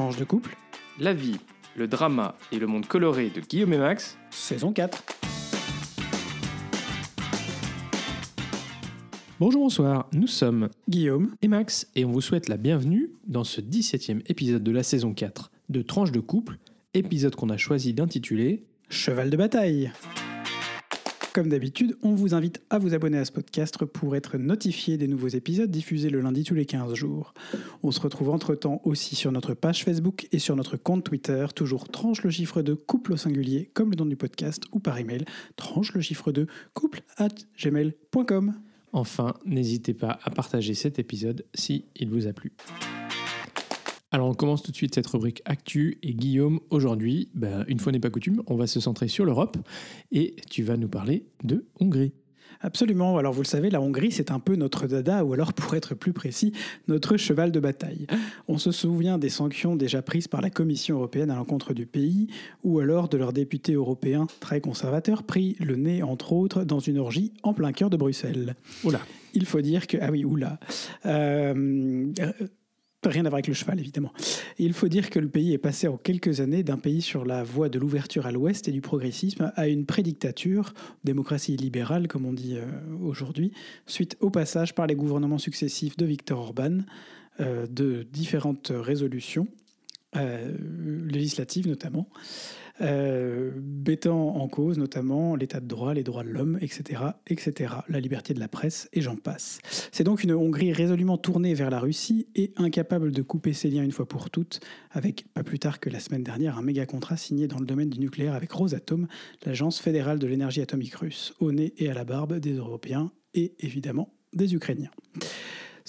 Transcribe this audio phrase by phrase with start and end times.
[0.00, 0.56] Tranche de couple,
[0.98, 1.36] La vie,
[1.76, 4.16] le drama et le monde coloré de Guillaume et Max.
[4.30, 5.04] saison 4.
[9.38, 13.60] Bonjour, bonsoir, nous sommes Guillaume, et Max et on vous souhaite la bienvenue dans ce
[13.60, 16.56] 17e épisode de la saison 4 de Tranche de couple,
[16.94, 19.92] épisode qu'on a choisi d'intituler cheval de bataille.
[21.32, 25.06] Comme d'habitude, on vous invite à vous abonner à ce podcast pour être notifié des
[25.06, 27.34] nouveaux épisodes diffusés le lundi tous les 15 jours.
[27.84, 31.88] On se retrouve entre-temps aussi sur notre page Facebook et sur notre compte Twitter, toujours
[31.88, 35.24] tranche le chiffre de couple au singulier, comme le nom du podcast, ou par email,
[35.54, 38.54] tranche le chiffre de couple at gmail.com.
[38.92, 42.52] Enfin, n'hésitez pas à partager cet épisode si vous a plu.
[44.12, 47.92] Alors on commence tout de suite cette rubrique Actu et Guillaume, aujourd'hui, ben, une fois
[47.92, 49.56] n'est pas coutume, on va se centrer sur l'Europe
[50.10, 52.12] et tu vas nous parler de Hongrie.
[52.62, 53.16] Absolument.
[53.16, 55.94] Alors vous le savez, la Hongrie, c'est un peu notre dada, ou alors pour être
[55.94, 56.52] plus précis,
[56.88, 58.06] notre cheval de bataille.
[58.48, 62.26] On se souvient des sanctions déjà prises par la Commission européenne à l'encontre du pays,
[62.62, 66.98] ou alors de leurs députés européens très conservateurs pris le nez, entre autres, dans une
[66.98, 68.56] orgie en plein cœur de Bruxelles.
[68.84, 69.00] Oula,
[69.32, 69.96] Il faut dire que...
[70.00, 70.58] Ah oui, oula.
[71.06, 72.12] Euh,
[73.02, 74.12] Rien à voir avec le cheval, évidemment.
[74.58, 77.42] Il faut dire que le pays est passé en quelques années d'un pays sur la
[77.42, 82.34] voie de l'ouverture à l'ouest et du progressisme à une prédictature, démocratie libérale, comme on
[82.34, 82.66] dit euh,
[83.02, 83.52] aujourd'hui,
[83.86, 86.80] suite au passage par les gouvernements successifs de Viktor Orban
[87.40, 89.48] euh, de différentes résolutions,
[90.16, 90.52] euh,
[91.08, 92.06] législatives notamment,
[92.80, 93.52] euh,
[94.06, 98.40] en cause notamment l'état de droit, les droits de l'homme, etc., etc., la liberté de
[98.40, 99.58] la presse, et j'en passe.
[99.92, 103.82] C'est donc une Hongrie résolument tournée vers la Russie et incapable de couper ses liens
[103.82, 107.16] une fois pour toutes, avec, pas plus tard que la semaine dernière, un méga contrat
[107.16, 109.06] signé dans le domaine du nucléaire avec Rosatom,
[109.44, 113.54] l'agence fédérale de l'énergie atomique russe, au nez et à la barbe des Européens et
[113.60, 114.90] évidemment des Ukrainiens.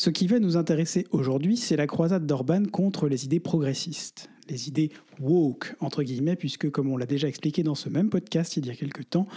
[0.01, 4.67] Ce qui va nous intéresser aujourd'hui, c'est la croisade d'Orban contre les idées progressistes, les
[4.67, 8.65] idées woke, entre guillemets, puisque comme on l'a déjà expliqué dans ce même podcast il
[8.65, 9.27] y a quelque temps,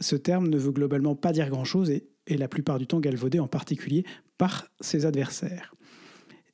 [0.00, 3.38] ce terme ne veut globalement pas dire grand-chose et est la plupart du temps galvaudé
[3.38, 4.02] en particulier
[4.38, 5.76] par ses adversaires.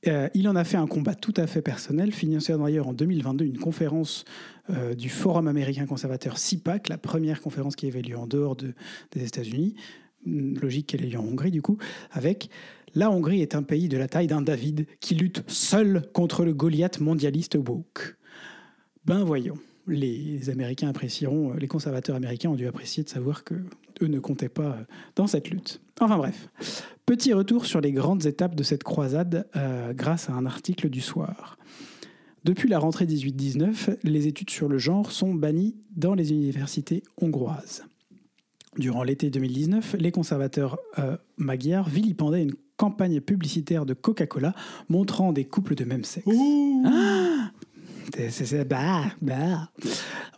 [0.09, 3.47] Euh, il en a fait un combat tout à fait personnel, finançant d'ailleurs en 2022
[3.47, 4.27] une conférence
[4.69, 8.75] euh, du Forum américain conservateur CIPAC, la première conférence qui avait lieu en dehors de-
[9.13, 9.75] des États-Unis,
[10.27, 11.77] Hum, logique qu'elle ait lieu en Hongrie du coup,
[12.11, 12.49] avec
[12.97, 16.55] La Hongrie est un pays de la taille d'un David qui lutte seul contre le
[16.55, 18.17] Goliath mondialiste woke.
[19.05, 23.55] Ben voyons, les Américains apprécieront, euh, les conservateurs américains ont dû apprécier de savoir que
[24.01, 24.85] eux ne comptaient pas euh,
[25.17, 25.81] dans cette lutte.
[26.01, 26.49] Enfin bref,
[27.05, 31.01] petit retour sur les grandes étapes de cette croisade euh, grâce à un article du
[31.01, 31.59] soir.
[32.45, 37.85] Depuis la rentrée 18-19, les études sur le genre sont bannies dans les universités hongroises.
[38.77, 44.55] Durant l'été 2019, les conservateurs euh, magyars vilipendaient une campagne publicitaire de Coca-Cola
[44.89, 46.27] montrant des couples de même sexe.
[46.85, 47.51] Ah
[48.15, 49.71] C'est- c'est- c'est- bah, bah.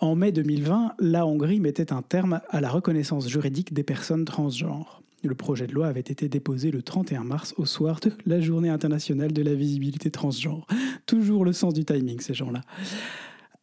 [0.00, 5.02] En mai 2020, la Hongrie mettait un terme à la reconnaissance juridique des personnes transgenres.
[5.24, 8.68] Le projet de loi avait été déposé le 31 mars au soir de la journée
[8.68, 10.66] internationale de la visibilité transgenre.
[11.06, 12.60] Toujours le sens du timing, ces gens-là.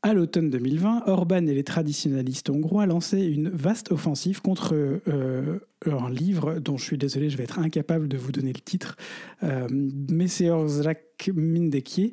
[0.05, 6.09] À l'automne 2020, Orban et les traditionalistes hongrois lançaient une vaste offensive contre euh, un
[6.09, 8.97] livre dont je suis désolé, je vais être incapable de vous donner le titre,
[9.43, 12.11] euh, Messeorzak Mindekye,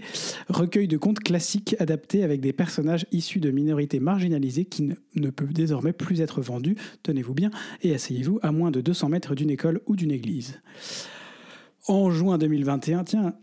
[0.48, 5.30] recueil de contes classiques adaptés avec des personnages issus de minorités marginalisées qui ne, ne
[5.30, 7.50] peuvent désormais plus être vendus, tenez-vous bien,
[7.82, 10.60] et asseyez-vous à moins de 200 mètres d'une école ou d'une église.
[11.88, 13.34] En juin 2021, tiens,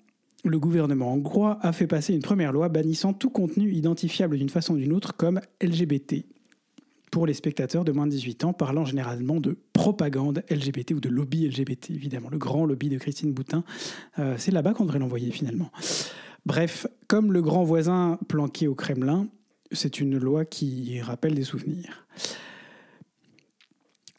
[0.48, 4.74] le gouvernement hongrois a fait passer une première loi bannissant tout contenu identifiable d'une façon
[4.74, 6.26] ou d'une autre comme LGBT
[7.12, 11.10] pour les spectateurs de moins de 18 ans, parlant généralement de propagande LGBT ou de
[11.10, 13.64] lobby LGBT, évidemment, le grand lobby de Christine Boutin.
[14.20, 15.72] Euh, c'est là-bas qu'on devrait l'envoyer finalement.
[16.46, 19.28] Bref, comme le grand voisin planqué au Kremlin,
[19.72, 22.06] c'est une loi qui rappelle des souvenirs.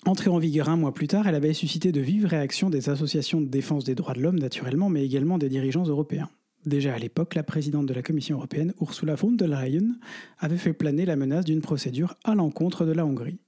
[0.06, 3.40] Entrée en vigueur un mois plus tard, elle avait suscité de vives réactions des associations
[3.40, 6.30] de défense des droits de l'homme, naturellement, mais également des dirigeants européens.
[6.66, 9.96] Déjà à l'époque, la présidente de la Commission européenne, Ursula von der Leyen,
[10.38, 13.40] avait fait planer la menace d'une procédure à l'encontre de la Hongrie.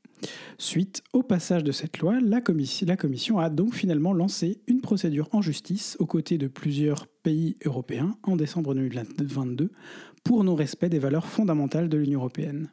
[0.58, 4.80] Suite au passage de cette loi, la, commis- la Commission a donc finalement lancé une
[4.80, 9.70] procédure en justice aux côtés de plusieurs pays européens en décembre 2022
[10.22, 12.70] pour non-respect des valeurs fondamentales de l'Union européenne.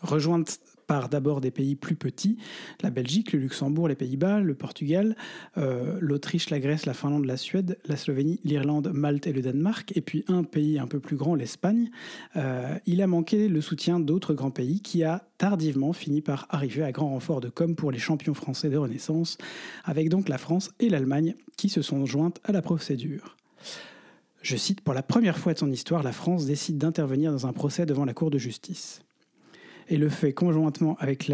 [0.00, 2.36] Rejointe par d'abord des pays plus petits,
[2.82, 5.16] la Belgique, le Luxembourg, les Pays-Bas, le Portugal,
[5.58, 9.92] euh, l'Autriche, la Grèce, la Finlande, la Suède, la Slovénie, l'Irlande, Malte et le Danemark,
[9.96, 11.90] et puis un pays un peu plus grand, l'Espagne,
[12.36, 16.82] euh, il a manqué le soutien d'autres grands pays qui a tardivement fini par arriver
[16.82, 19.38] à grand renfort de com pour les champions français de Renaissance,
[19.84, 23.36] avec donc la France et l'Allemagne qui se sont jointes à la procédure.
[24.42, 27.54] Je cite, Pour la première fois de son histoire, la France décide d'intervenir dans un
[27.54, 29.00] procès devant la Cour de justice.
[29.88, 31.26] Et le, faire conjointement avec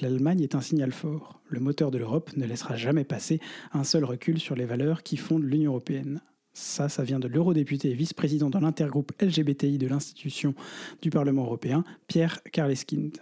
[0.00, 1.40] l'Allemagne est un signal fort.
[1.48, 3.40] Le moteur de l'Europe ne laissera jamais passer
[3.72, 6.20] un seul recul sur les valeurs qui fondent l'Union européenne.
[6.52, 10.54] Ça, ça vient de l'eurodéputé et vice-président dans l'intergroupe LGBTI de l'institution
[11.00, 13.12] du Parlement européen, Pierre Karleskind.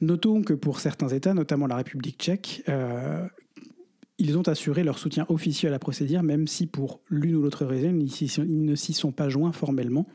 [0.00, 3.28] Notons que pour certains États, notamment la République tchèque, euh,
[4.18, 7.94] ils ont assuré leur soutien officieux à procédure, même si pour l'une ou l'autre raison,
[7.96, 10.06] ils ne s'y sont pas joints formellement,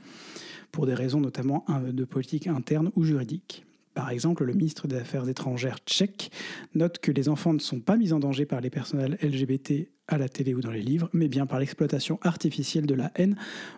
[0.78, 3.66] pour des raisons notamment de politique interne ou juridique.
[3.96, 6.30] Par exemple, le ministre des Affaires étrangères tchèque
[6.76, 10.20] note que les enfants ne sont pas mis en danger par les personnels LGBT à
[10.20, 13.38] la télé ou dans les livres, mais bien par l'exploitation artificielle de la haine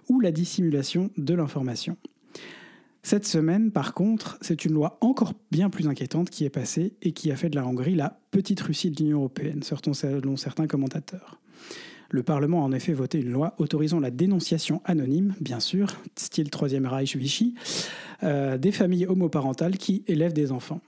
[0.09, 1.95] ou la dissimulation de l'information.
[3.01, 7.13] Cette semaine, par contre, c'est une loi encore bien plus inquiétante qui est passée et
[7.13, 11.39] qui a fait de la Hongrie la petite Russie de l'Union européenne, selon certains commentateurs.
[12.11, 16.50] Le Parlement a en effet voté une loi autorisant la dénonciation anonyme, bien sûr, style
[16.50, 17.53] Troisième Reich Vichy,
[18.23, 20.81] euh, des familles homoparentales qui élèvent des enfants.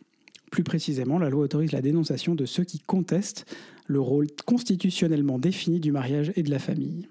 [0.49, 3.45] Plus précisément, la loi autorise la dénonciation de ceux qui contestent
[3.85, 7.07] le rôle constitutionnellement défini du mariage et de la famille.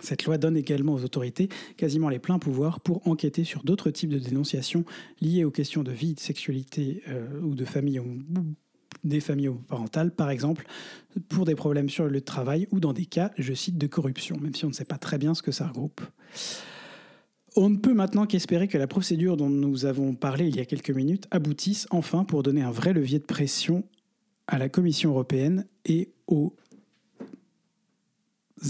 [0.00, 4.10] Cette loi donne également aux autorités quasiment les pleins pouvoirs pour enquêter sur d'autres types
[4.10, 4.84] de dénonciations
[5.20, 8.00] liées aux questions de vie, de sexualité euh, ou de famille
[9.04, 10.66] des familles homoparentales, par exemple,
[11.28, 14.54] pour des problèmes sur le travail ou dans des cas, je cite, de corruption, même
[14.54, 16.00] si on ne sait pas très bien ce que ça regroupe.
[17.56, 20.64] On ne peut maintenant qu'espérer que la procédure dont nous avons parlé il y a
[20.64, 23.84] quelques minutes aboutisse enfin pour donner un vrai levier de pression
[24.48, 26.56] à la Commission européenne et aux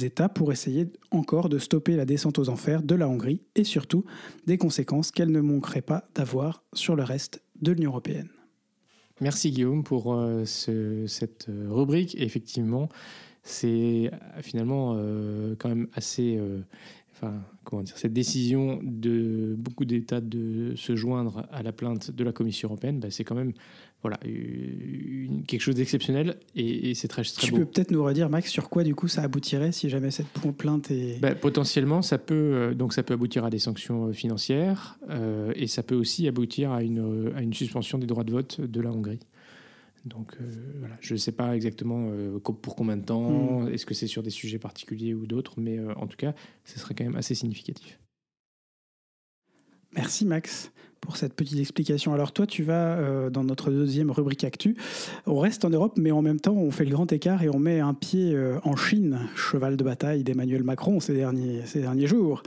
[0.03, 4.05] États pour essayer encore de stopper la descente aux enfers de la Hongrie et surtout
[4.47, 8.34] des conséquences qu'elle ne manquerait pas d'avoir sur le reste de l'Union européenne.
[9.21, 12.17] Merci Guillaume pour euh, cette euh, rubrique.
[12.19, 12.89] effectivement,
[13.45, 14.97] c'est euh, finalement
[15.59, 16.41] quand même assez
[17.63, 22.33] comment dire, cette décision de beaucoup d'États de se joindre à la plainte de la
[22.33, 23.55] Commission européenne, bah, c'est quand même
[24.05, 24.19] voilà,
[25.47, 28.85] quelque chose d'exceptionnel et, c'est très, très tu peux peut-être nous redire, Max, sur quoi
[28.85, 30.27] du coup ça aboutirait si jamais cette
[30.59, 31.19] plainte est...
[31.21, 35.55] Bah, potentiellement, ça peut, euh, donc ça peut aboutir à des sanctions euh, financières euh,
[35.57, 38.81] et ça peut aussi aboutir à une, à une suspension des droits de vote de
[38.83, 39.21] la Hongrie.
[40.05, 40.37] Donc
[40.81, 42.11] voilà, je ne sais pas exactement
[42.41, 43.73] pour combien de temps, hmm.
[43.73, 46.35] est-ce que c'est sur des sujets particuliers ou d'autres, mais en tout cas,
[46.67, 47.99] ce serait quand même assez significatif.
[49.95, 50.73] Merci Max
[51.05, 52.13] pour cette petite explication.
[52.15, 54.77] Alors toi, tu vas euh, dans notre deuxième rubrique actu.
[55.27, 57.59] On reste en Europe, mais en même temps, on fait le grand écart et on
[57.59, 62.43] met un pied euh, en Chine, cheval de bataille d'Emmanuel Macron ces derniers, jours.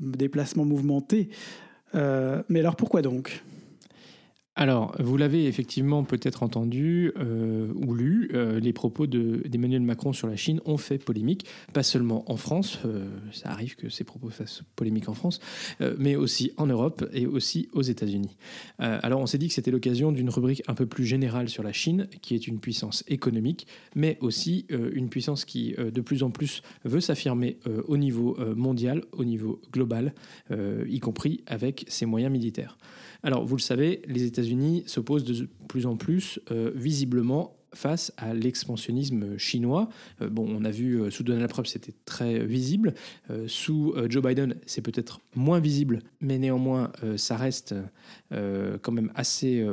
[0.00, 1.30] Déplacement mouvementé.
[1.94, 3.42] Euh, mais alors pourquoi donc?
[4.58, 10.28] Alors, vous l'avez effectivement peut-être entendu euh, ou lu, euh, les propos d'Emmanuel Macron sur
[10.28, 11.44] la Chine ont fait polémique,
[11.74, 15.40] pas seulement en France, euh, ça arrive que ces propos fassent polémique en France,
[15.98, 18.36] mais aussi en Europe et aussi aux États-Unis.
[18.78, 21.72] alors, on s'est dit que c'était l'occasion d'une rubrique un peu plus générale sur la
[21.72, 26.62] Chine, qui est une puissance économique, mais aussi une puissance qui de plus en plus
[26.84, 30.14] veut s'affirmer au niveau mondial, au niveau global,
[30.50, 32.78] y compris avec ses moyens militaires.
[33.26, 38.32] Alors, vous le savez, les États-Unis s'opposent de plus en plus, euh, visiblement, face à
[38.32, 39.88] l'expansionnisme chinois.
[40.22, 42.94] Euh, bon, on a vu euh, sous Donald Trump, c'était très visible.
[43.48, 47.74] sous Joe Biden, c'est peut-être moins visible, mais néanmoins, ça reste
[48.30, 49.66] quand même assez,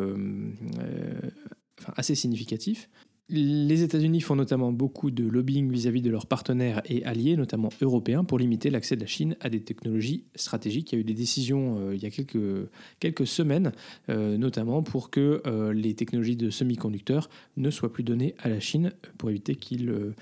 [1.96, 2.90] assez significatif.
[3.30, 8.26] Les États-Unis font notamment beaucoup de lobbying vis-à-vis de leurs partenaires et alliés, notamment européens,
[8.26, 10.92] pour limiter l'accès de la Chine à des technologies stratégiques.
[10.92, 13.72] Il y a eu des décisions euh, il y a quelques, semaines,
[14.10, 18.60] euh, notamment pour que euh, les technologies de semi-conducteurs ne soient plus données à la
[18.60, 20.14] Chine pour éviter qu'ils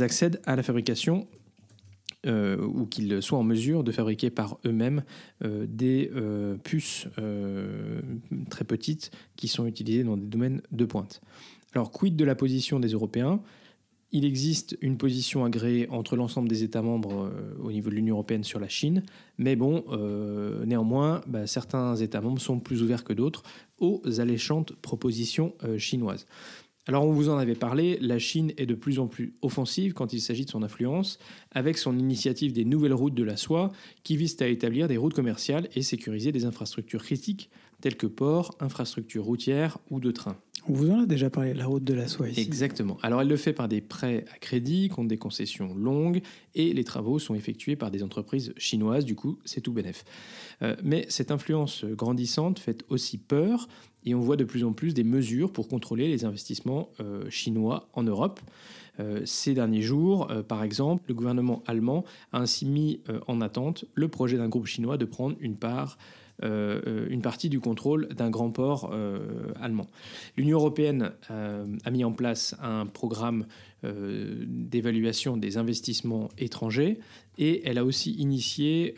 [0.00, 1.26] accèdent à la fabrication
[2.24, 5.02] ou qu'ils soient en mesure de fabriquer par eux-mêmes
[5.42, 6.08] des
[6.62, 7.08] puces
[8.48, 11.20] très petites qui sont utilisées dans des domaines de pointe.
[11.74, 13.40] Alors, quid de la position des Européens?
[14.14, 18.16] Il existe une position agréée entre l'ensemble des États membres euh, au niveau de l'Union
[18.16, 19.02] européenne sur la Chine,
[19.38, 23.42] mais bon, euh, néanmoins, bah, certains États membres sont plus ouverts que d'autres
[23.78, 26.26] aux alléchantes propositions euh, chinoises.
[26.88, 30.12] Alors on vous en avait parlé, la Chine est de plus en plus offensive quand
[30.12, 31.20] il s'agit de son influence,
[31.52, 33.70] avec son initiative des nouvelles routes de la soie
[34.02, 37.50] qui visent à établir des routes commerciales et sécuriser des infrastructures critiques
[37.82, 40.38] tels que ports, infrastructures routières ou de trains.
[40.68, 42.40] On vous en a déjà parlé, la route de la soie ici.
[42.40, 42.96] Exactement.
[43.02, 46.22] Alors elle le fait par des prêts à crédit contre des concessions longues
[46.54, 50.04] et les travaux sont effectués par des entreprises chinoises, du coup c'est tout bénef.
[50.62, 53.66] Euh, mais cette influence grandissante fait aussi peur
[54.04, 57.88] et on voit de plus en plus des mesures pour contrôler les investissements euh, chinois
[57.94, 58.40] en Europe.
[59.00, 64.06] Euh, ces derniers jours, par exemple, le gouvernement allemand a ainsi mis en attente le
[64.06, 65.98] projet d'un groupe chinois de prendre une part
[66.42, 69.86] une partie du contrôle d'un grand port euh, allemand.
[70.36, 73.46] L'Union européenne euh, a mis en place un programme
[73.84, 77.00] d'évaluation des investissements étrangers
[77.36, 78.94] et elle a aussi initié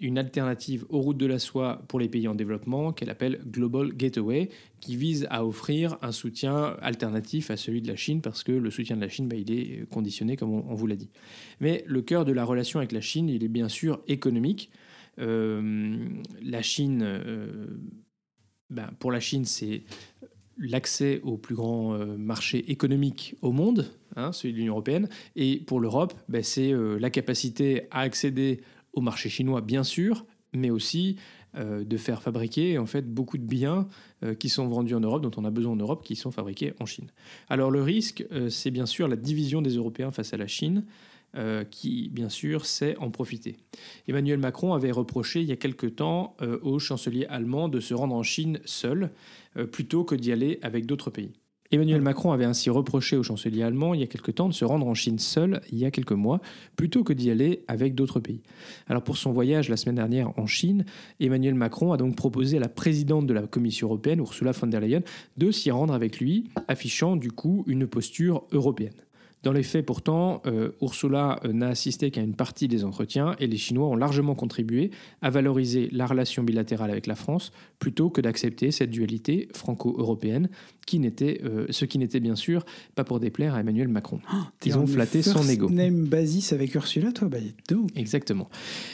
[0.00, 3.92] une alternative aux routes de la soie pour les pays en développement qu'elle appelle Global
[3.92, 8.52] Gateway, qui vise à offrir un soutien alternatif à celui de la Chine, parce que
[8.52, 11.10] le soutien de la Chine, bah, il est conditionné, comme on vous l'a dit.
[11.60, 14.70] Mais le cœur de la relation avec la Chine, il est bien sûr économique.
[15.20, 16.08] Euh,
[16.42, 17.66] la Chine, euh,
[18.70, 19.82] ben, pour la Chine, c'est
[20.56, 25.58] l'accès au plus grand euh, marché économique au monde, hein, celui de l'Union européenne, et
[25.58, 28.60] pour l'Europe, ben, c'est la capacité à accéder
[28.92, 31.16] au marché chinois, bien sûr, mais aussi
[31.56, 33.88] de faire fabriquer en fait beaucoup de biens
[34.38, 36.86] qui sont vendus en Europe, dont on a besoin en Europe, qui sont fabriqués en
[36.86, 37.08] Chine.
[37.48, 40.84] Alors le risque, c'est bien sûr la division des Européens face à la Chine.
[41.36, 43.56] Euh, qui, bien sûr, sait en profiter.
[44.08, 47.94] Emmanuel Macron avait reproché il y a quelque temps euh, au chancelier allemand de se
[47.94, 49.10] rendre en Chine seul,
[49.56, 51.30] euh, plutôt que d'y aller avec d'autres pays.
[51.70, 54.64] Emmanuel Macron avait ainsi reproché au chancelier allemand il y a quelque temps de se
[54.64, 56.40] rendre en Chine seul il y a quelques mois,
[56.74, 58.42] plutôt que d'y aller avec d'autres pays.
[58.88, 60.84] Alors pour son voyage la semaine dernière en Chine,
[61.20, 64.80] Emmanuel Macron a donc proposé à la présidente de la Commission européenne, Ursula von der
[64.80, 65.02] Leyen,
[65.36, 68.94] de s'y rendre avec lui, affichant du coup une posture européenne.
[69.42, 73.46] Dans les faits, pourtant, euh, Ursula euh, n'a assisté qu'à une partie des entretiens et
[73.46, 74.90] les Chinois ont largement contribué
[75.22, 80.50] à valoriser la relation bilatérale avec la France plutôt que d'accepter cette dualité franco-européenne
[80.86, 84.20] qui n'était, euh, ce qui n'était bien sûr pas pour déplaire à Emmanuel Macron.
[84.30, 85.70] Oh, Ils ont flatté son ego.
[85.70, 87.38] Name basis avec Ursula, toi, bah,
[87.96, 88.50] Exactement.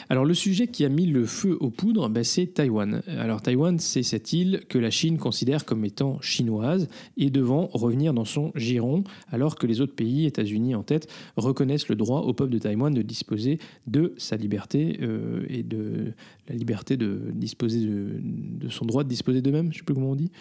[0.09, 3.01] Alors le sujet qui a mis le feu aux poudres, bah, c'est Taïwan.
[3.07, 6.87] Alors Taïwan, c'est cette île que la Chine considère comme étant chinoise
[7.17, 11.89] et devant revenir dans son giron, alors que les autres pays, États-Unis en tête, reconnaissent
[11.89, 16.13] le droit au peuple de Taïwan de disposer de sa liberté euh, et de
[16.47, 19.71] la liberté de disposer de, de son droit de disposer d'eux-mêmes.
[19.71, 20.31] Je sais plus comment on dit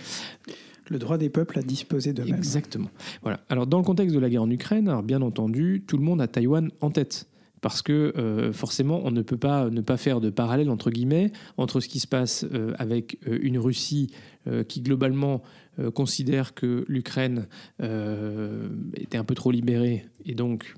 [0.88, 2.36] le droit des peuples à disposer d'eux-mêmes.
[2.36, 2.90] Exactement.
[3.22, 3.40] Voilà.
[3.48, 6.20] Alors, dans le contexte de la guerre en Ukraine, alors bien entendu, tout le monde
[6.20, 7.26] a Taïwan en tête.
[7.62, 11.32] Parce que euh, forcément, on ne peut pas ne pas faire de parallèle entre guillemets
[11.56, 14.12] entre ce qui se passe euh, avec euh, une Russie
[14.68, 15.42] qui globalement
[15.94, 17.46] considère que l'Ukraine
[17.78, 20.74] était un peu trop libérée et donc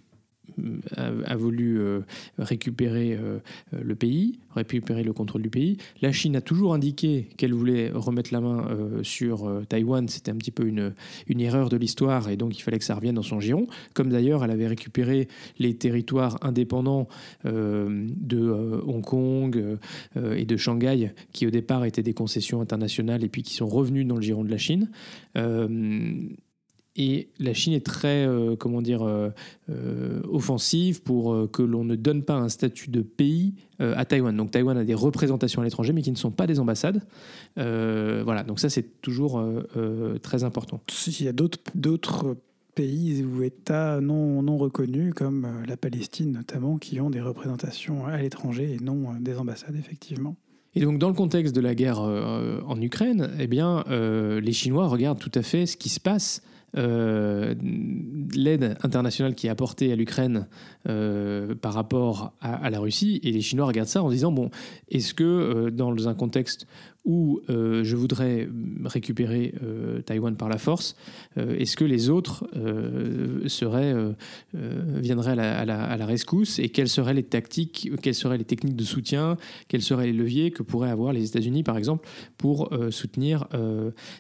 [0.97, 2.01] a, voulu euh,
[2.39, 3.39] récupérer euh,
[3.73, 5.79] le pays, récupérer le contrôle du pays.
[6.03, 10.09] La Chine a toujours indiqué qu'elle voulait remettre la main euh, sur Taïwan.
[10.09, 10.95] C'était un petit peu une,
[11.27, 13.67] une erreur de l'histoire et donc il fallait que ça revienne dans son giron.
[13.95, 15.29] Comme d'ailleurs, elle avait récupéré
[15.59, 17.09] les territoires indépendants
[17.45, 19.79] de Hong Kong
[20.17, 24.07] et de Shanghai, qui au départ étaient des concessions internationales et puis qui sont revenus
[24.07, 24.89] dans le giron de la Chine.
[27.01, 29.31] Et la Chine est très, euh, comment dire, euh,
[29.71, 34.37] euh, offensive pour que l'on ne donne pas un statut de pays à Taïwan.
[34.37, 37.01] Donc Taïwan a des représentations à l'étranger, mais qui ne sont pas des ambassades.
[37.57, 39.41] voilà, donc ça c'est toujours
[40.21, 40.81] très important.
[41.07, 42.37] Il y a d'autres
[42.75, 48.21] pays ou États non, non reconnus, comme la Palestine notamment, qui ont des représentations à
[48.21, 50.35] l'étranger et non des ambassades, effectivement.
[50.75, 55.21] Et donc, dans le contexte de la guerre en Ukraine, eh bien, les Chinois regardent
[55.21, 56.43] tout à fait ce qui se passe
[56.77, 57.55] euh,
[58.35, 60.47] l'aide internationale qui est apportée à l'Ukraine
[60.89, 63.21] euh, par rapport à, la Russie.
[63.23, 64.51] Et les Chinois regardent ça en disant, bon,
[64.91, 66.67] est-ce que euh, dans un contexte
[67.05, 68.51] où je voudrais
[68.85, 69.55] récupérer
[70.05, 70.95] Taïwan par la force,
[71.39, 72.47] est-ce que les autres
[73.47, 73.95] seraient,
[74.53, 79.39] viendraient à la, rescousse et quelles seraient les tactiques, quelles seraient les techniques de soutien,
[79.69, 82.07] quels seraient les leviers que pourraient avoir les États-Unis, par exemple,
[82.37, 83.49] pour soutenir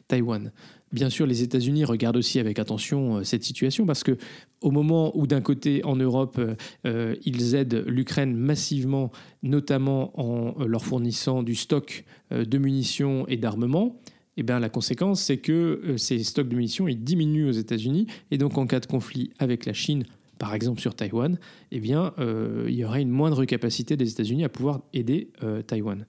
[0.07, 0.51] Taïwan?
[0.93, 4.17] Bien sûr, les États-Unis regardent aussi avec attention euh, cette situation parce que
[4.63, 6.55] au moment où d'un côté en Europe euh,
[6.87, 14.01] euh, ils aident l'Ukraine massivement, notamment en leur fournissant du stock de munitions et d'armement,
[14.37, 18.07] eh bien, la conséquence, c'est que ces stocks de munitions diminuent aux États-Unis.
[18.31, 20.05] Et donc, en cas de conflit avec la Chine,
[20.39, 21.39] par exemple sur Taïwan,
[21.73, 25.33] eh bien, il y aurait une moindre capacité des États-Unis à pouvoir aider
[25.67, 26.07] Taïwan.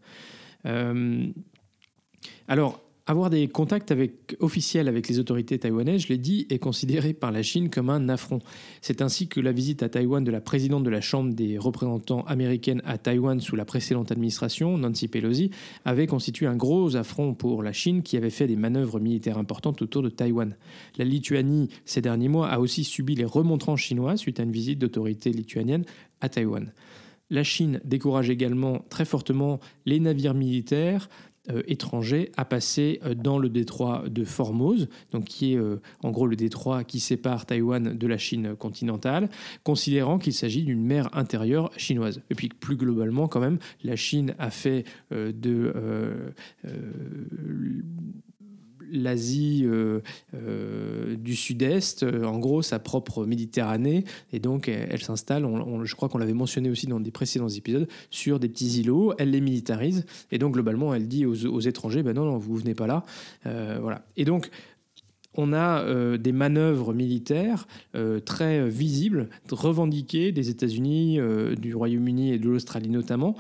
[2.47, 3.91] alors, avoir des contacts
[4.39, 8.07] officiels avec les autorités taïwanaises, je l'ai dit, est considéré par la Chine comme un
[8.07, 8.37] affront.
[8.81, 12.21] C'est ainsi que la visite à Taïwan de la présidente de la Chambre des représentants
[12.25, 15.49] américaine à Taïwan sous la précédente administration, Nancy Pelosi,
[15.85, 19.81] avait constitué un gros affront pour la Chine qui avait fait des manœuvres militaires importantes
[19.81, 20.55] autour de Taïwan.
[20.99, 24.77] La Lituanie, ces derniers mois, a aussi subi les remontrances chinois suite à une visite
[24.77, 25.85] d'autorités lituaniennes
[26.21, 26.71] à Taïwan.
[27.31, 31.09] La Chine décourage également très fortement les navires militaires
[31.67, 36.27] étrangers à passer euh, dans le détroit de Formose, donc qui est euh, en gros
[36.27, 39.29] le détroit qui sépare Taïwan de la Chine continentale,
[39.63, 42.21] considérant qu'il s'agit d'une mer intérieure chinoise.
[42.29, 45.73] Et puis plus globalement, quand même, la Chine a fait de
[48.91, 49.99] l'Asie euh,
[50.33, 55.47] euh, du Sud-Est, euh, en gros sa propre Méditerranée, et donc elle, s'installe,
[55.83, 59.31] je crois qu'on l'avait mentionné aussi dans des précédents épisodes, sur des petits îlots, elle
[59.31, 62.87] les militarise, et donc globalement elle dit aux, étrangers, ben non, non, vous venez pas
[62.87, 63.03] là,
[63.43, 64.03] voilà.
[64.17, 64.49] Et donc
[65.35, 67.67] on a des manœuvres militaires
[68.25, 71.19] très visibles, revendiquées des États-Unis,
[71.57, 73.35] du Royaume-Uni et de l'Australie notamment,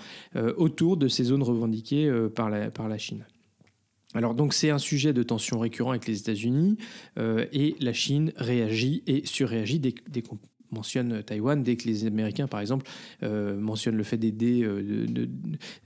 [0.57, 3.25] autour de ces zones revendiquées par, la, par la Chine.
[4.15, 6.77] Alors donc c'est un sujet de tension récurrent avec les États-Unis
[7.17, 10.23] euh, et la Chine réagit et surréagit dès, dès
[10.71, 12.85] mentionne Taïwan dès que les Américains, par exemple,
[13.23, 15.07] euh, mentionnent le fait d'aider, euh,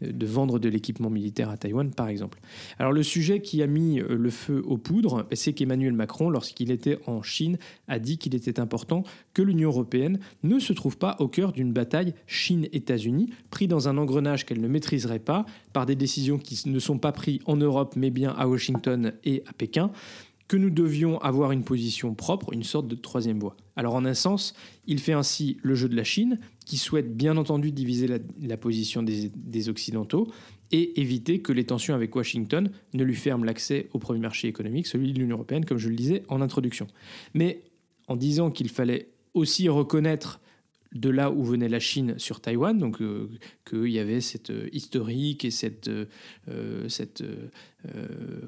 [0.01, 2.39] de, vendre de l'équipement militaire à Taïwan, par exemple.
[2.79, 6.71] Alors le sujet qui a mis euh, le feu aux poudres, c'est qu'Emmanuel Macron, lorsqu'il
[6.71, 11.15] était en Chine, a dit qu'il était important que l'Union européenne ne se trouve pas
[11.19, 15.95] au cœur d'une bataille Chine-États-Unis, pris dans un engrenage qu'elle ne maîtriserait pas par des
[15.95, 19.91] décisions qui ne sont pas prises en Europe, mais bien à Washington et à Pékin
[20.47, 23.55] que nous devions avoir une position propre, une sorte de troisième voie.
[23.75, 24.53] Alors en un sens,
[24.85, 28.07] il fait ainsi le jeu de la Chine, qui souhaite bien entendu diviser
[28.41, 30.27] la, position des, Occidentaux
[30.71, 34.87] et éviter que les tensions avec Washington ne lui ferment l'accès au premier marché économique,
[34.87, 36.87] celui de l'Union européenne, comme je le disais en introduction.
[37.33, 37.63] Mais
[38.07, 40.39] en disant qu'il fallait aussi reconnaître
[40.93, 43.29] de là où venait la Chine sur Taïwan, donc euh,
[43.65, 47.23] qu'il y avait cette euh, historique et cette, euh, cette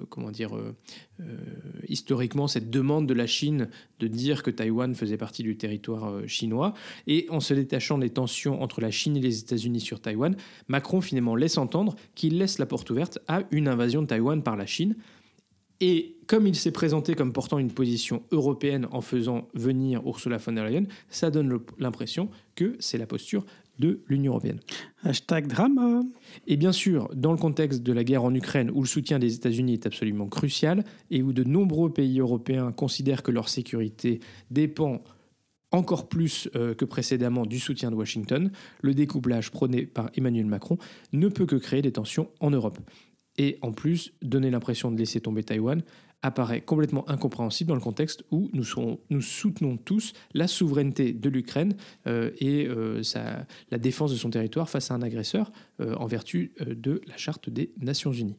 [0.10, 0.52] comment dire,
[1.90, 3.68] historiquement cette demande de la Chine
[4.00, 6.74] de dire que Taïwan faisait partie du territoire chinois.
[7.08, 10.38] Et en se détachant des tensions entre la Chine et les États-Unis sur Taïwan,
[10.70, 14.56] Macron finalement laisse entendre qu'il laisse la porte ouverte à une invasion de Taïwan par
[14.56, 14.96] la Chine.
[15.82, 20.54] Et comme il s'est présenté comme portant une position européenne en faisant venir Ursula von
[20.54, 23.46] der Leyen, ça donne l'impression que c'est la posture
[23.80, 24.60] de l'Union européenne.
[25.04, 26.02] Hashtag drama.
[26.48, 29.36] Et bien sûr, dans le contexte de la guerre en Ukraine, où le soutien des
[29.36, 35.04] États-Unis est absolument crucial, et où de nombreux pays européens considèrent que leur sécurité dépend
[35.72, 40.78] encore plus euh, que précédemment du soutien de Washington, le découplage prôné par Emmanuel Macron
[41.12, 42.80] ne peut que créer des tensions en Europe.
[43.38, 45.84] Et en plus, donner l'impression de laisser tomber Taïwan
[46.22, 51.76] apparaît complètement incompréhensible dans le contexte où nous, soutenons tous la souveraineté de l'Ukraine
[52.08, 53.02] euh, et euh,
[53.70, 57.50] la défense de son territoire face à un agresseur euh, en vertu de la charte
[57.50, 58.38] des Nations Unies.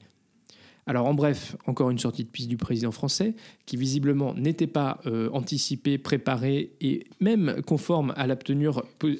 [0.89, 3.35] Alors en bref, encore une sortie de piste du président français
[3.67, 8.39] qui visiblement n'était pas euh, anticipé, préparé et même conforme à la,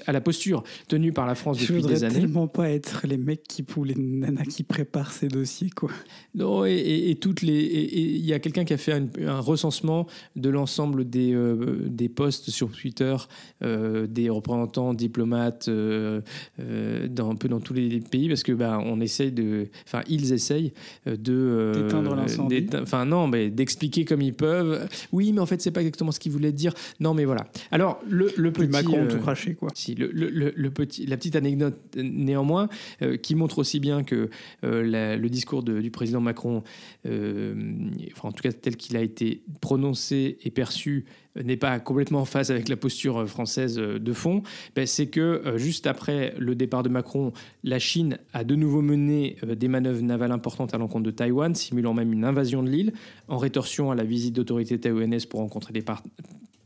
[0.07, 2.15] à la posture tenue par la France depuis des années.
[2.15, 5.91] Je tellement pas être les mecs qui ou les nanas qui préparent ces dossiers quoi.
[6.37, 11.11] Non et, toutes les il y a quelqu'un qui a fait un, recensement de l'ensemble
[11.11, 13.17] des euh, des posts sur Twitter
[13.65, 19.01] euh, des représentants diplomates dans un peu dans tous les pays parce que bah on
[19.01, 20.73] essaye de enfin ils essayent
[21.07, 22.67] de d'éteindre l'incendie.
[22.81, 24.89] Enfin non, mais d'expliquer comme ils peuvent.
[25.13, 26.73] Oui, mais en fait, c'est pas exactement ce qu'ils voulaient dire.
[27.01, 27.47] Non, mais voilà.
[27.71, 29.71] Alors le, le petit Macron euh, tout craché quoi.
[29.75, 32.69] Si le, le, le, petit, la petite anecdote néanmoins
[33.03, 34.31] euh, qui montre aussi bien que
[34.65, 36.63] euh, le discours de, du président Macron,
[37.05, 41.05] enfin en tout cas tel qu'il a été prononcé et perçu
[41.45, 44.43] n'est pas complètement en phase avec la posture française de fond,
[44.75, 49.37] ben, c'est que juste après le départ de Macron, la Chine a de nouveau mené
[49.47, 52.93] des manœuvres navales importantes à l'encontre de Taïwan, simulant même une invasion de l'île,
[53.29, 55.85] en rétorsion à la visite d'autorités taïwanaises pour rencontrer des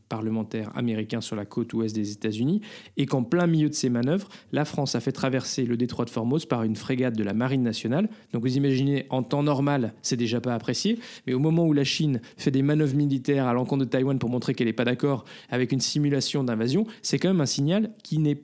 [0.09, 2.59] parlementaires américains sur la côte ouest des États-Unis,
[2.97, 6.09] et qu'en plein milieu de ces manœuvres, la France a fait traverser le détroit de
[6.09, 8.09] Formose par une frégate de la Marine nationale.
[8.33, 11.85] Donc vous imaginez, en temps normal, c'est déjà pas apprécié, mais au moment où la
[11.85, 15.23] Chine fait des manœuvres militaires à l'encontre de Taïwan pour montrer qu'elle n'est pas d'accord
[15.49, 18.41] avec une simulation d'invasion, c'est quand même un signal qui n'est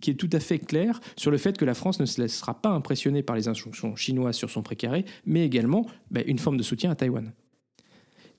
[0.00, 2.60] qui est tout à fait clair sur le fait que la France ne se laissera
[2.60, 6.62] pas impressionner par les injonctions chinoises sur son précaré, mais également bah, une forme de
[6.62, 7.32] soutien à Taïwan.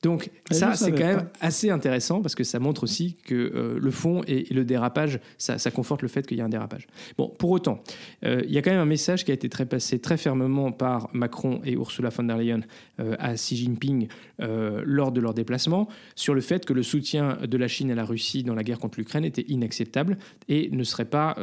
[0.03, 1.03] Donc Ah, ça, c'est quand pas.
[1.17, 4.65] même assez intéressant parce que ça montre aussi que euh, le fond et, et le
[4.65, 6.87] dérapage, ça, ça conforte le fait qu'il y a un dérapage.
[7.19, 7.83] Bon, pour autant,
[8.25, 10.71] euh, il y a quand même un message qui a été très passé très fermement
[10.71, 12.61] par Macron et Ursula von der Leyen
[12.99, 14.07] euh, à Xi Jinping
[14.83, 18.03] lors de leur déplacement sur le fait que le soutien de la Chine à la
[18.05, 20.17] Russie dans la guerre contre l'Ukraine était inacceptable
[20.49, 21.35] et ne serait pas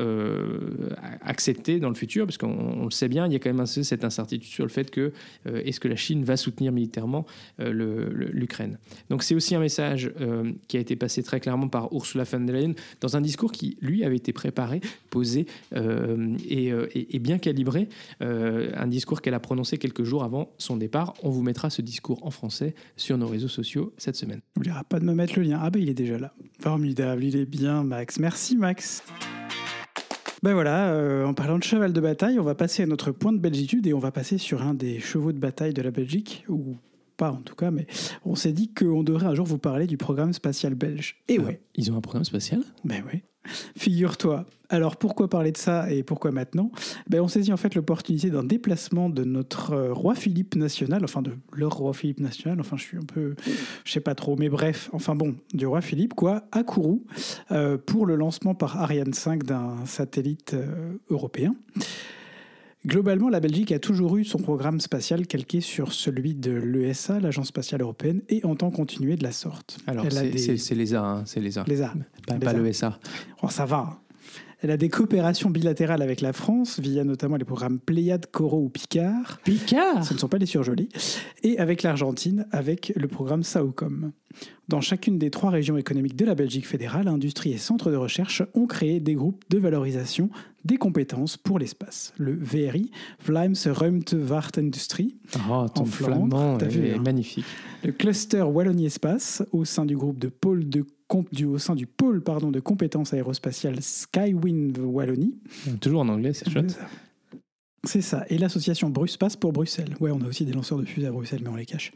[1.22, 2.48] accepté dans le futur, parce qu'on
[2.80, 5.12] on le sait bien, il y a quand même cette incertitude sur le fait que
[5.46, 7.24] est-ce que la Chine va soutenir militairement
[7.58, 8.78] le- le- l'Ukraine.
[9.10, 12.40] Donc c'est aussi un message euh, qui a été passé très clairement par Ursula von
[12.40, 14.80] der Leyen dans un discours qui, lui, avait été préparé,
[15.10, 15.44] posé
[15.76, 17.88] euh, et, euh, et- et bien calibré,
[18.22, 21.12] euh, un discours qu'elle a prononcé quelques jours avant son départ.
[21.22, 24.40] On vous mettra ce discours en français sur nos réseaux sociaux cette semaine.
[24.56, 25.58] N'oubliera pas de me mettre le lien?
[25.62, 26.32] Ah bah il est déjà là.
[26.60, 28.18] Formidable, il est bien Max.
[28.18, 29.02] Merci Max.
[30.42, 33.32] Ben voilà, euh, en parlant de cheval de bataille, on va passer à notre point
[33.32, 36.44] de belgitude et on va passer sur un des chevaux de bataille de la Belgique,
[36.48, 36.76] ou
[37.18, 37.86] pas en tout cas, mais
[38.24, 41.16] on s'est dit qu'on devrait un jour vous parler du programme spatial belge.
[41.28, 42.62] Et ouais, Ils ont un programme spatial?
[42.84, 43.24] Ben ouais.
[43.76, 44.46] Figure-toi.
[44.68, 46.70] Alors pourquoi parler de ça et pourquoi maintenant?
[47.08, 51.22] Ben, On saisit en fait l'opportunité d'un déplacement de notre euh, roi Philippe national, enfin
[51.22, 53.34] de leur roi Philippe national, enfin je suis un peu,
[53.84, 57.06] je sais pas trop, mais bref, enfin bon, du roi Philippe quoi, à Kourou,
[57.50, 61.54] euh, pour le lancement par Ariane 5 d'un satellite euh, européen.
[62.86, 67.48] Globalement, la Belgique a toujours eu son programme spatial calqué sur celui de l'ESA, l'Agence
[67.48, 69.78] spatiale européenne, et entend continuer de la sorte.
[69.86, 71.64] Alors, Elle a c'est des- l'ESA, hein, c'est l'ESA.
[71.66, 71.92] Les A.
[72.26, 72.52] Pas, les pas A.
[72.54, 72.98] le SA.
[73.42, 74.00] Oh, ça va.
[74.60, 78.68] Elle a des coopérations bilatérales avec la France, via notamment les programmes Pléiade, Coro ou
[78.68, 79.38] Picard.
[79.44, 80.88] Picard Ce ne sont pas les surjolis.
[81.44, 84.10] Et avec l'Argentine, avec le programme SAOCOM.
[84.66, 88.42] Dans chacune des trois régions économiques de la Belgique fédérale, industrie et centres de recherche
[88.54, 90.28] ont créé des groupes de valorisation
[90.68, 92.12] des compétences pour l'espace.
[92.18, 92.90] Le VRI,
[93.24, 95.16] Vlaams Ruimtevaartindustrie,
[95.50, 97.00] Oh, ton En Flandre, flamand est vu, hein.
[97.02, 97.46] magnifique.
[97.82, 100.84] le cluster Wallonie Espace au sein du groupe de pôle de
[101.32, 105.38] du, au sein du pôle pardon, de compétences aérospatiales Skywind Wallonie.
[105.80, 106.78] Toujours en anglais, c'est chouette.
[107.84, 108.26] C'est ça.
[108.28, 109.96] Et l'association Bruspace pour Bruxelles.
[110.00, 111.92] Ouais, on a aussi des lanceurs de fusées à Bruxelles, mais on les cache.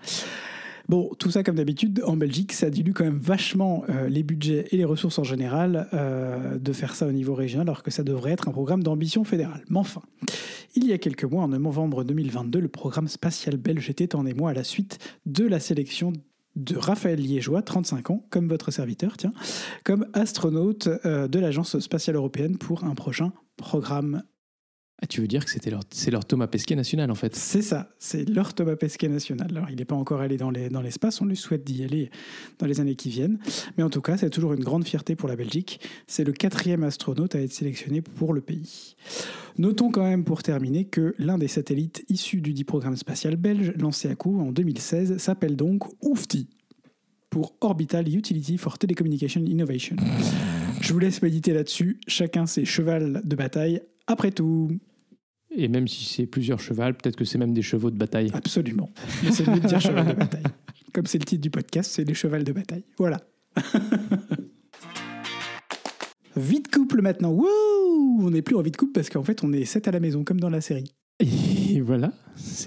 [0.88, 4.66] Bon, tout ça, comme d'habitude, en Belgique, ça dilue quand même vachement euh, les budgets
[4.70, 8.02] et les ressources en général euh, de faire ça au niveau régional, alors que ça
[8.02, 9.64] devrait être un programme d'ambition fédérale.
[9.68, 10.02] Mais enfin,
[10.74, 14.50] il y a quelques mois, en novembre 2022, le programme spatial belge était en émoi
[14.50, 16.12] à la suite de la sélection
[16.56, 19.32] de Raphaël Liégeois, 35 ans, comme votre serviteur, tiens,
[19.84, 24.22] comme astronaute euh, de l'Agence spatiale européenne pour un prochain programme
[25.02, 27.34] Ah, tu veux dire que c'était leur, c'est leur Thomas Pesquet national, en fait?
[27.34, 29.48] C'est ça, c'est leur Thomas Pesquet national.
[29.50, 32.08] Alors, il n'est pas encore allé dans les- dans l'espace, on lui souhaite d'y aller
[32.60, 33.38] dans les années qui viennent.
[33.76, 35.80] Mais en tout cas, c'est toujours une grande fierté pour la Belgique.
[36.06, 38.94] C'est le quatrième astronaute à être sélectionné pour le pays.
[39.58, 43.72] Notons quand même pour terminer que l'un des satellites issus du dit programme spatial belge,
[43.76, 46.48] lancé à coup en 2016, s'appelle donc OUFTI,
[47.28, 49.96] pour Orbital Utility for Telecommunication Innovation.
[50.80, 53.82] Je vous laisse méditer là-dessus, chacun ses chevals de bataille.
[54.06, 54.70] Après tout,
[55.56, 58.30] Et même si c'est plusieurs chevals, peut-être que c'est même des chevaux de bataille.
[58.32, 58.90] Absolument.
[59.22, 60.42] Mais c'est mieux de dire cheval de bataille.
[60.92, 62.84] Comme c'est le titre du podcast, c'est les chevals de bataille.
[62.98, 63.20] Voilà.
[66.36, 67.30] Vite couple maintenant.
[67.30, 70.00] Wouh On n'est plus en vite couple parce qu'en fait, on est sept à la
[70.00, 70.94] maison, comme dans la série.
[71.20, 72.12] Et voilà.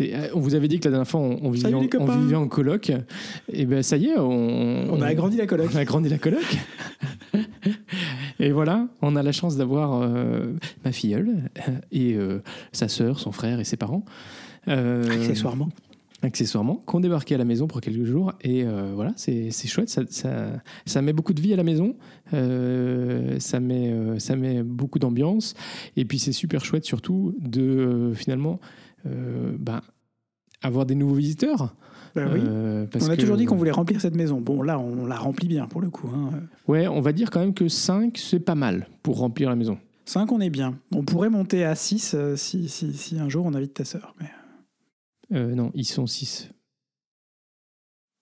[0.02, 2.36] Euh, on vous avait dit que la dernière fois, on, on vivait, en, on vivait
[2.36, 2.92] en coloc.
[3.52, 5.70] Et ben ça y est, on, On a agrandi la coloc.
[5.74, 6.58] On a agrandi la coloc.
[8.40, 13.20] et voilà, on a la chance d'avoir euh, ma filleule euh, et euh, sa sœur,
[13.20, 14.04] son frère et ses parents.
[14.68, 15.70] Euh, Accessoirement.
[16.22, 18.34] accessoirement, qui ont débarqué à la maison pour quelques jours.
[18.42, 19.90] Et voilà, c'est chouette.
[19.90, 20.48] Ça, ça,
[20.86, 21.96] ça met beaucoup de vie à la maison.
[22.32, 25.54] Ça, met, ça met beaucoup d'ambiance.
[25.96, 28.60] Et puis c'est super chouette surtout de finalement
[29.06, 29.82] ben,
[30.64, 31.76] avoir des nouveaux visiteurs.
[32.16, 32.40] Bah oui.
[32.44, 34.40] Euh, parce on a que- toujours dit qu'on voulait remplir cette maison.
[34.40, 36.10] Bon, là, on la remplit bien pour le coup.
[36.16, 36.32] Hein.
[36.68, 39.78] Ouais, on va dire quand même que 5, c'est pas mal pour remplir la maison.
[40.06, 40.80] 5, on est bien.
[40.94, 44.16] On pourrait monter à 6 si, si, si un jour on invite ta sœur.
[44.22, 44.30] Mais...
[45.34, 46.50] Euh, non, ils sont 6.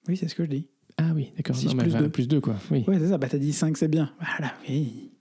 [0.08, 0.68] Oui, c'est ce que je dis.
[0.98, 1.56] Ah oui, d'accord.
[1.56, 2.10] Plus deux.
[2.10, 2.56] Plus 2, quoi.
[2.72, 2.84] Oui.
[2.88, 3.18] Ouais, c'est ça.
[3.18, 4.12] Bah, t'as dit 5, c'est bien.
[4.20, 5.12] Voilà, oui.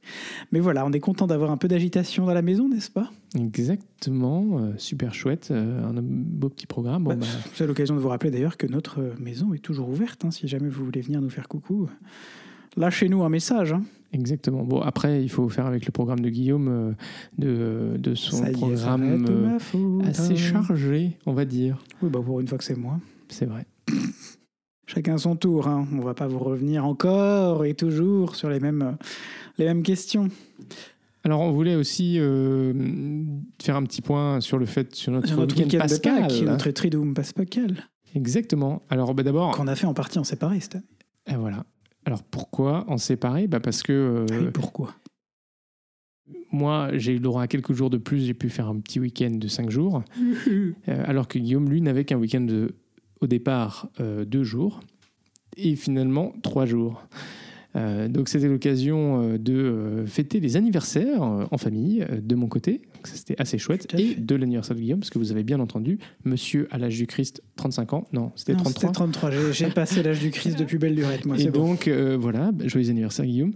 [0.50, 3.10] Mais voilà, on est content d'avoir un peu d'agitation dans la maison, n'est-ce pas?
[3.38, 4.58] Exactement.
[4.58, 5.48] euh, super chouette.
[5.50, 7.04] euh, un beau petit programme.
[7.04, 10.24] Bon, Bah, bah, C'est l'occasion de vous rappeler d'ailleurs que notre maison est toujours ouverte.
[10.24, 11.88] hein, si jamais vous voulez venir nous faire coucou,
[12.76, 13.72] lâchez-nous un message.
[13.72, 13.82] hein.
[14.12, 14.64] exactement.
[14.64, 16.92] Bon, après, il faut faire avec le programme de Guillaume, euh,
[17.38, 19.56] de, de son est, programme
[20.04, 20.36] assez hein.
[20.36, 21.82] chargé, on va dire.
[22.02, 22.98] Oui, bah pour une fois que c'est moi.
[23.28, 23.64] C'est vrai.
[24.86, 25.68] Chacun son tour.
[25.68, 25.86] Hein.
[25.94, 28.96] On va pas vous revenir encore et toujours sur les mêmes,
[29.58, 30.28] les mêmes questions.
[31.24, 32.72] Alors, on voulait aussi euh,
[33.60, 36.28] faire un petit point sur le fait, sur notre, notre week-end de pascal.
[36.28, 37.88] Pâques, notre triduum pascal.
[38.14, 38.82] Exactement.
[38.90, 40.84] Alors bah, d'abord, Qu'on a fait en partie en séparé cette année.
[41.26, 41.64] et voilà.
[42.04, 44.94] Alors pourquoi en séparer bah Parce que euh, oui, pourquoi?
[46.50, 49.00] moi, j'ai eu le droit à quelques jours de plus, j'ai pu faire un petit
[49.00, 50.02] week-end de 5 jours,
[50.48, 52.74] euh, alors que Guillaume, lui, n'avait qu'un week-end de,
[53.20, 54.80] au départ, euh, deux jours,
[55.56, 57.06] et finalement trois jours.
[57.74, 62.82] Euh, donc c'était l'occasion euh, de euh, fêter les anniversaires en famille de mon côté,
[63.04, 66.68] c'était assez chouette, et de l'anniversaire de Guillaume, parce que vous avez bien entendu, monsieur
[66.70, 68.80] à l'âge du Christ, 35 ans, non, c'était Non, 33.
[68.80, 69.30] C'était 33.
[69.52, 71.38] J'ai- passé l'âge du Christ depuis belle lurette, moi.
[71.38, 71.68] et bon.
[71.68, 73.52] donc euh, voilà, bah, joyeux anniversaire Guillaume.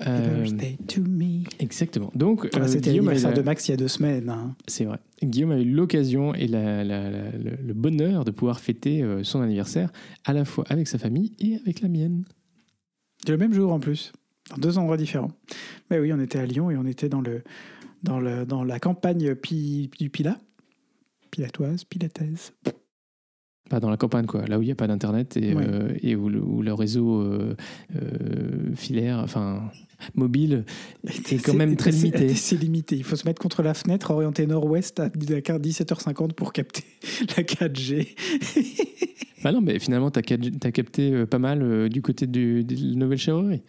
[0.00, 1.44] Happy Euh, birthday to me.
[1.60, 2.10] exactement.
[2.16, 4.28] Donc euh, C'était Guillaume l'anniversaire de Max il y a deux semaines.
[4.28, 4.56] hein.
[4.66, 4.98] C'est vrai.
[5.22, 9.92] Guillaume a eu l'occasion et la- la- la- le, bonheur de pouvoir fêter son anniversaire
[10.24, 12.24] à la fois avec sa famille et avec la mienne.
[13.28, 14.12] Le même jour en plus,
[14.50, 15.32] dans deux endroits différents.
[15.90, 17.42] Mais oui, on était à Lyon et on était dans, le,
[18.02, 20.38] dans, le, dans la campagne du Pilat.
[21.30, 22.52] Pilatoise, pilataise.
[23.70, 25.64] Pas dans la campagne, quoi, là où il n'y a pas d'internet et, Ouais.
[25.64, 27.54] euh, et où, le, où le réseau euh,
[27.94, 29.62] euh, filaire, enfin
[30.16, 30.64] mobile,
[31.30, 32.28] est quand même très limité.
[32.34, 32.96] C'est limité.
[32.96, 36.82] Il faut se mettre contre la fenêtre, orienté nord-ouest à 17h50 pour capter
[37.36, 38.08] la 4G.
[39.44, 43.18] Bah non, mais finalement, tu as, capté pas mal du côté du, de la nouvelle
[43.18, 43.62] chèvrerie.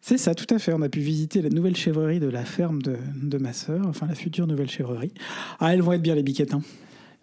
[0.00, 0.72] C'est ça, tout à fait.
[0.72, 4.06] On a pu visiter la nouvelle chèvrerie de la ferme de, de ma sœur, enfin
[4.06, 5.12] la future nouvelle chèvrerie.
[5.60, 6.54] Ah, elles vont être bien les biquettes.
[6.54, 6.62] Hein.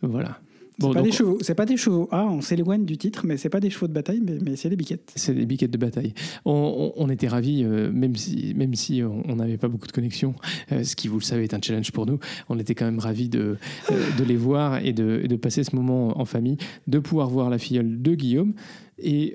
[0.04, 0.40] Voilà.
[0.82, 1.38] Bon, pas des chevaux.
[1.42, 2.08] C'est pas des chevaux.
[2.12, 4.70] Ah, on s'éloigne du titre, mais c'est pas des chevaux de bataille, mais, mais c'est
[4.70, 5.12] des biquettes.
[5.16, 6.14] C'est des biquettes de bataille.
[6.46, 9.92] On, on- on était ravis, euh, même si, même si on n'avait pas beaucoup de
[9.92, 10.34] connexions,
[10.72, 12.20] euh, ce qui, vous le savez, est un challenge pour nous.
[12.50, 13.58] On était quand même ravis de,
[13.92, 17.50] euh, de les voir et de, de passer ce moment en famille, de pouvoir voir
[17.50, 18.54] la filleule de Guillaume
[19.00, 19.34] et,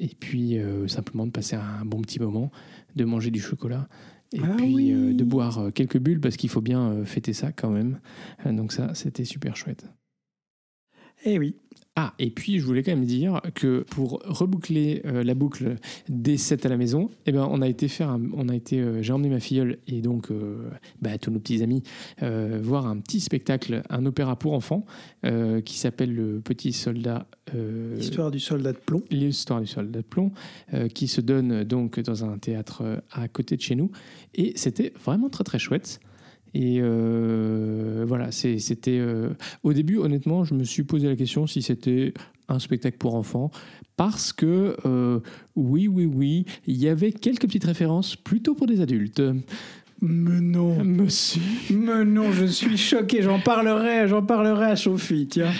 [0.00, 2.50] et puis simplement de passer un bon petit moment,
[2.94, 3.88] de manger du chocolat.
[4.32, 4.92] Et Ah puis oui.
[4.92, 8.00] euh, de boire euh, quelques bulles parce qu'il faut bien euh, fêter ça quand même.
[8.44, 9.86] Donc ça, c'était super chouette.
[11.24, 11.54] Eh oui.
[11.98, 15.76] Ah, et puis je voulais quand même dire que pour reboucler euh, la boucle
[16.10, 18.78] des 7 à la maison, eh ben, on a été faire un- on a été,
[18.80, 20.68] euh, j'ai emmené ma filleule et donc euh,
[21.00, 21.82] bah, tous nos petits amis
[22.20, 24.84] voir un petit spectacle, un opéra pour enfants
[25.64, 27.26] qui s'appelle Le Petit Soldat.
[27.54, 29.02] euh, Histoire du soldat de plomb.
[29.10, 30.32] L'histoire du soldat de plomb,
[30.92, 33.90] qui se donne donc dans un théâtre à côté de chez nous.
[34.34, 35.98] Et c'était vraiment très très chouette.
[36.56, 38.98] Et euh, voilà, c'était.
[38.98, 39.28] euh,
[39.62, 42.14] au début, honnêtement, je me suis posé la question si c'était
[42.48, 43.50] un spectacle pour enfants.
[43.98, 45.20] Parce que, euh,
[45.54, 49.20] oui, oui, oui, il y avait quelques petites références plutôt pour des adultes.
[50.02, 50.84] Mais non.
[50.84, 51.40] Monsieur.
[51.70, 53.22] Mais non, je suis choqué.
[53.22, 55.50] J'en parlerai, j'en parlerai à Sophie, tiens.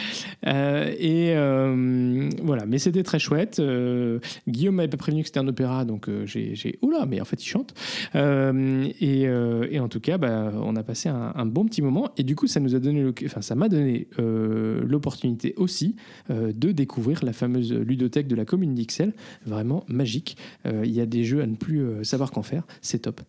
[0.47, 3.59] Euh, et euh, voilà, mais c'était très chouette.
[3.59, 7.21] Euh, Guillaume m'avait pas prévenu que c'était un opéra, donc euh, j'ai, j'ai oula, mais
[7.21, 7.75] en fait il chante.
[8.15, 12.11] Et, et en tout cas, bah, on a passé un, un bon petit moment.
[12.17, 15.97] Et du coup, ça nous a donné, enfin, ça m'a donné l'opportunité aussi
[16.29, 19.15] de découvrir la fameuse ludothèque de la commune d'Ixelles,
[19.47, 20.37] vraiment magique.
[20.65, 23.21] Il y a des jeux à ne plus savoir qu'en faire, c'est top.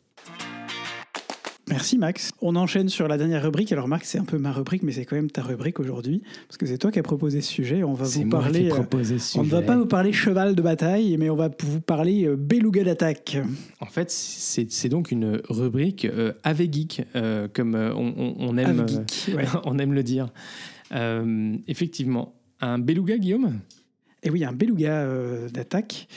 [1.70, 2.32] Merci Max.
[2.42, 3.72] On enchaîne sur la dernière rubrique.
[3.74, 6.58] Alors Max, c'est un peu ma rubrique, mais c'est quand même ta rubrique aujourd'hui, parce
[6.58, 7.84] que c'est toi qui as proposé ce sujet.
[7.84, 8.70] On va vous parler.
[8.72, 8.84] euh,
[9.36, 12.36] on ne va pas vous parler cheval de bataille, mais on va vous parler euh,
[12.38, 13.38] beluga d'attaque.
[13.82, 18.88] En fait, c'est donc une rubrique euh, avec geek, euh, comme on, on- on aime,
[18.88, 19.44] geek, ouais.
[19.66, 20.30] on aime le dire.
[20.94, 23.60] Euh, effectivement, un beluga, Guillaume?
[24.24, 25.06] Et oui, un beluga
[25.54, 26.08] d'attaque,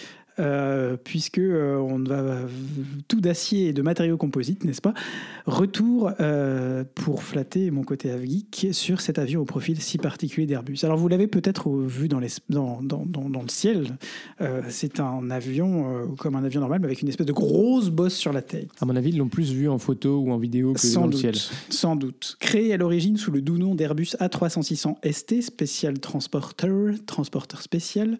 [0.41, 2.39] euh, puisque euh, on va
[3.09, 4.95] tout d'acier et de matériaux composites, n'est-ce pas?
[5.47, 10.79] Retour euh, pour flatter mon côté geek sur cet avion au profil si particulier d'Airbus.
[10.83, 13.97] Alors vous l'avez peut-être vu dans, les, dans, dans, dans- dans le ciel.
[14.69, 18.33] C'est un avion comme un avion normal, mais avec une espèce de grosse bosse sur
[18.33, 18.69] la tête.
[18.81, 21.07] À mon avis, ils l'ont plus vu en photo ou en vidéo que Sans dans
[21.09, 21.35] le ciel.
[21.69, 22.37] sans doute.
[22.41, 28.19] Créé à l'origine sous le doux nom d'Airbus A300-600 ST, Special Transporter, transporteur spécial,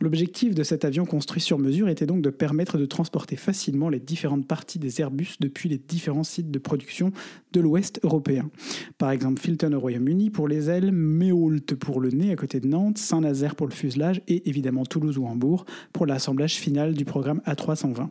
[0.00, 4.00] l'objectif de cet avion construit sur mesure était donc de permettre de transporter facilement les
[4.00, 7.12] différentes parties des Airbus depuis les différents sites de production
[7.52, 8.50] de l'Ouest européen.
[8.98, 12.68] Par exemple, Filton au Royaume-Uni pour les ailes, Méholt pour le nez à côté de
[12.68, 17.40] Nantes, Saint-Nazaire pour le fuselage et évidemment Toulouse ou Hambourg pour l'assemblage final du programme
[17.46, 18.08] A320.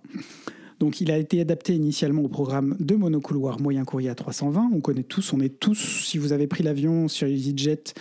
[0.81, 4.71] Donc il a été adapté initialement au programme de monocouloir moyen courrier à 320.
[4.73, 7.93] On connaît tous, on est tous, si vous avez pris l'avion sur EasyJet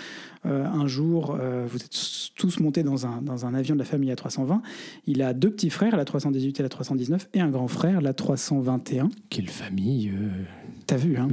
[0.46, 1.90] euh, un jour, euh, vous êtes
[2.36, 4.62] tous montés dans un, avion de la famille A320.
[5.06, 8.14] Il a deux petits frères, la 318 et la 319, et un grand frère, la
[8.14, 9.10] 321.
[9.28, 10.30] Quelle famille euh,
[10.90, 11.28] T'as vu, hein.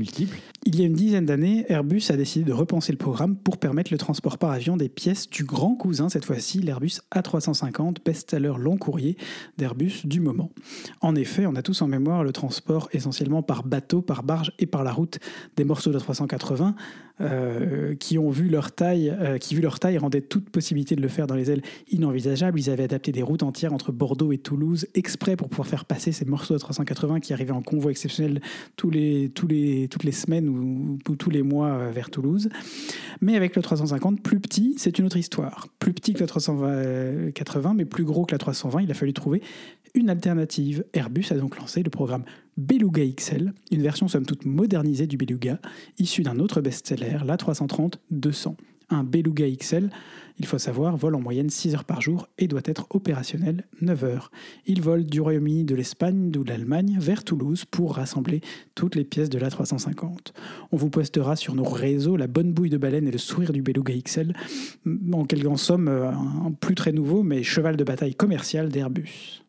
[0.65, 3.91] Il y a une dizaine d'années, Airbus a décidé de repenser le programme pour permettre
[3.91, 8.77] le transport par avion des pièces du grand cousin, cette fois-ci l'Airbus A350, best-seller long
[8.77, 9.17] courrier
[9.57, 10.51] d'Airbus du moment.
[11.01, 14.67] En effet, on a tous en mémoire le transport essentiellement par bateau, par barge et
[14.67, 15.17] par la route
[15.55, 16.75] des morceaux de 380
[17.19, 21.01] euh, qui ont vu leur taille, euh, qui vu leur taille rendaient toute possibilité de
[21.01, 22.59] le faire dans les ailes inenvisageable.
[22.59, 26.11] Ils avaient adapté des routes entières entre Bordeaux et Toulouse exprès pour pouvoir faire passer
[26.11, 28.39] ces morceaux de 380 qui arrivaient en convoi exceptionnel
[28.75, 32.49] tous les, toutes les semaines ou, ou tous les mois euh, vers Toulouse.
[33.21, 35.67] Mais avec le 350, plus petit, c'est une autre histoire.
[35.79, 39.41] Plus petit que le 380, mais plus gros que la 320, il a fallu trouver
[39.95, 40.85] une alternative.
[40.93, 42.23] Airbus a donc lancé le programme
[42.57, 45.59] Beluga XL, une version somme toute modernisée du Beluga,
[45.99, 48.55] issue d'un autre best-seller, l'A330-200.
[48.89, 49.91] Un Beluga XL,
[50.39, 54.03] il faut savoir, vole en moyenne 6 heures par jour et doit être opérationnel 9
[54.05, 54.31] heures.
[54.65, 58.41] Il vole du Royaume-Uni, de l'Espagne, de l'Allemagne vers Toulouse pour rassembler
[58.73, 60.31] toutes les pièces de l'A350.
[60.71, 63.61] On vous postera sur nos réseaux la bonne bouille de baleine et le sourire du
[63.61, 64.33] Beluga XL,
[65.13, 69.43] en, quelque, en somme un plus très nouveau mais cheval de bataille commercial d'Airbus.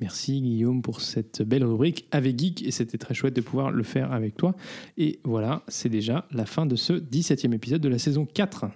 [0.00, 3.84] Merci Guillaume pour cette belle rubrique avec Geek et c'était très chouette de pouvoir le
[3.84, 4.54] faire avec toi.
[4.98, 8.66] Et voilà, c'est déjà la fin de ce 17e épisode de la saison 4.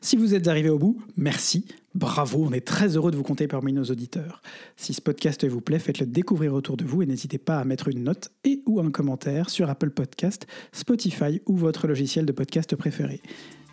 [0.00, 3.46] Si vous êtes arrivé au bout, merci, bravo, on est très heureux de vous compter
[3.46, 4.42] parmi nos auditeurs.
[4.76, 7.88] Si ce podcast vous plaît, faites-le découvrir autour de vous et n'hésitez pas à mettre
[7.88, 12.74] une note et ou un commentaire sur Apple Podcast, Spotify ou votre logiciel de podcast
[12.76, 13.20] préféré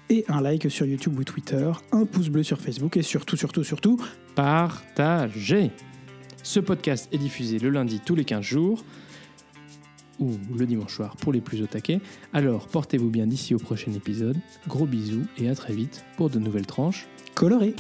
[0.09, 3.63] et un like sur YouTube ou Twitter, un pouce bleu sur Facebook et surtout, surtout,
[3.63, 4.01] surtout,
[4.35, 5.71] partagez.
[6.43, 8.83] Ce podcast est diffusé le lundi tous les 15 jours
[10.19, 12.01] ou le dimanche soir pour les plus au taquet.
[12.33, 14.37] Alors portez-vous bien d'ici au prochain épisode.
[14.67, 17.75] Gros bisous et à très vite pour de nouvelles tranches colorées.